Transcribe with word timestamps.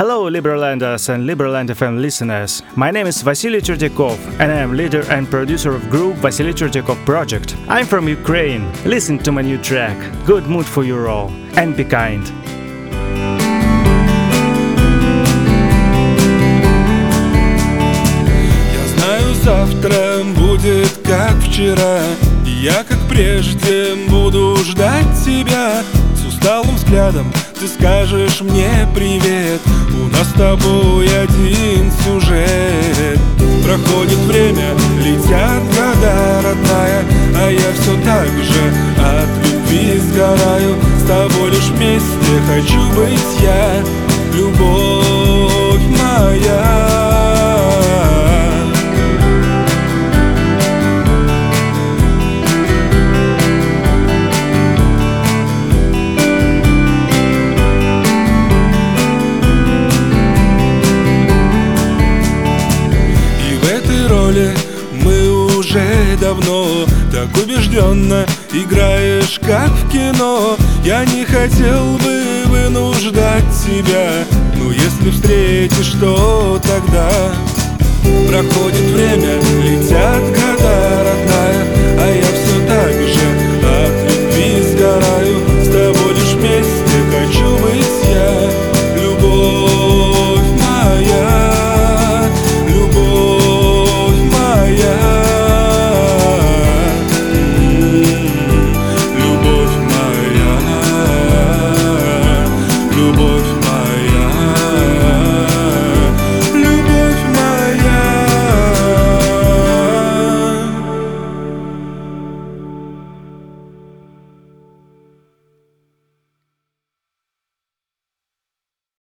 Hello, 0.00 0.30
Liberlanders 0.30 1.10
and 1.10 1.28
Liberland 1.28 1.68
FM 1.68 2.00
listeners. 2.00 2.62
My 2.74 2.90
name 2.90 3.06
is 3.06 3.20
Vasily 3.20 3.60
Cherdякov, 3.60 4.16
and 4.40 4.50
I 4.50 4.60
am 4.60 4.72
leader 4.74 5.04
and 5.10 5.28
producer 5.28 5.74
of 5.74 5.90
group 5.90 6.14
Vasily 6.16 6.54
Cherdякov 6.54 7.04
Project. 7.04 7.54
I'm 7.68 7.84
from 7.84 8.08
Ukraine. 8.08 8.64
Listen 8.86 9.18
to 9.18 9.30
my 9.30 9.42
new 9.42 9.58
track. 9.58 9.98
Good 10.24 10.46
mood 10.46 10.64
for 10.64 10.84
you 10.84 11.06
all, 11.06 11.28
and 11.56 11.76
be 11.76 11.84
kind. 11.84 12.24
Я 18.72 18.86
знаю, 18.96 19.34
завтра 19.42 20.24
будет 20.34 20.92
как 21.04 21.34
вчера 21.42 22.00
И 22.46 22.50
я, 22.50 22.84
как 22.84 22.98
прежде, 23.08 23.96
буду 24.08 24.56
ждать 24.64 25.12
тебя 25.24 25.82
С 26.16 26.24
усталым 26.24 26.74
взглядом 26.76 27.30
ты 27.60 27.68
скажешь 27.68 28.40
мне 28.40 28.88
привет 28.94 29.10
У 29.20 29.43
нас 29.43 29.43
С 30.25 30.33
тобой 30.33 31.05
один 31.05 31.91
сюжет. 32.03 33.19
Проходит 33.63 34.17
время, 34.27 34.73
летят 34.99 35.63
года, 35.63 36.41
родная 36.43 37.03
А 37.35 37.49
я 37.49 37.73
все 37.73 37.95
так 38.03 38.27
же 38.27 38.73
от 38.99 39.45
любви 39.45 39.99
сгораю. 39.99 40.75
С 40.99 41.07
тобой 41.07 41.51
лишь 41.51 41.69
вместе 41.69 42.41
хочу 42.47 42.79
быть 42.95 43.41
я. 43.41 43.83
Любовь 44.33 44.84
давно 66.25 66.85
Так 67.11 67.27
убежденно 67.43 68.25
играешь, 68.51 69.39
как 69.45 69.69
в 69.69 69.91
кино. 69.91 70.57
Я 70.83 71.05
не 71.05 71.23
хотел 71.23 71.97
бы 71.97 72.23
вынуждать 72.45 73.45
тебя 73.63 74.25
Но 74.55 74.71
если 74.71 75.11
встретишь, 75.11 75.93
то 75.99 76.59
тогда 76.63 77.11
Проходит 78.27 78.89
время, 78.91 79.39
летят 79.63 80.23
родная 80.35 80.44